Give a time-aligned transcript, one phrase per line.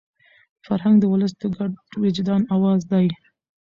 [0.65, 1.71] فرهنګ د ولس د ګډ
[2.03, 3.07] وجدان اواز دی.